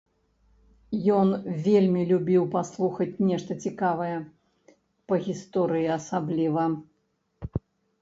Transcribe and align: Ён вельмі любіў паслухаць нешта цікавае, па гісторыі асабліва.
Ён 1.17 1.27
вельмі 1.67 2.01
любіў 2.13 2.47
паслухаць 2.57 3.09
нешта 3.29 3.59
цікавае, 3.67 4.17
па 5.11 5.23
гісторыі 5.29 5.89
асабліва. 6.01 6.63